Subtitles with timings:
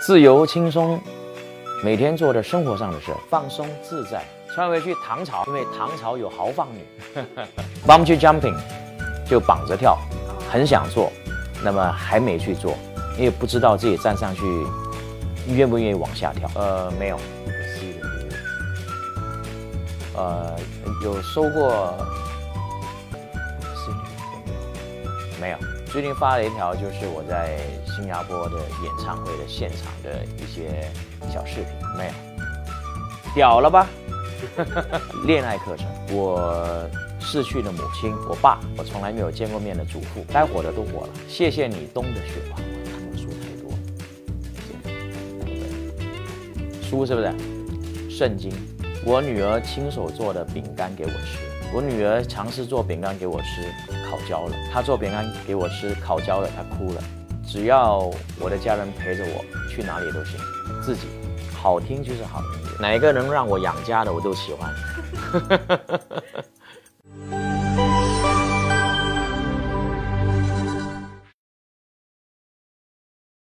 [0.00, 0.98] 自由轻松，
[1.84, 4.24] 每天做着生活上的事，放松自在。
[4.54, 6.82] 穿回去唐朝，因为唐朝有豪放女。
[7.86, 8.56] Bungee jumping
[9.28, 9.98] 就绑着跳，
[10.50, 11.12] 很想做，
[11.62, 12.78] 那么还没去做，
[13.18, 14.42] 因为不知道自己站上去
[15.48, 16.50] 愿不愿意往下跳。
[16.54, 17.56] 呃，没有，不可。
[20.22, 20.56] 呃，
[21.04, 21.94] 有收过，
[25.40, 25.56] 没有。
[25.86, 30.88] 最近发了一条，就是我在新加坡的演唱会的现场的一些
[31.32, 32.12] 小视频，没有，
[33.34, 33.88] 屌了吧？
[35.26, 36.88] 恋爱课程，我
[37.20, 41.08] 逝去的母亲，我爸，我从来没有见过面的祖父，该火的都火了。
[41.28, 43.72] 谢谢你，冬的雪花，我看过书太多。
[46.82, 47.34] 书是不是？
[48.08, 48.52] 圣经，
[49.04, 51.38] 我女儿亲手做的饼干给我吃。
[51.72, 53.62] 我女儿尝试做饼干给我吃，
[54.10, 54.56] 烤焦了。
[54.72, 57.02] 她做饼干给我吃，烤焦了，她哭了。
[57.46, 60.36] 只要我的家人陪着我，去哪里都行。
[60.82, 61.06] 自己
[61.54, 64.74] 好听就是好听，哪一个能让我养家的我都喜欢。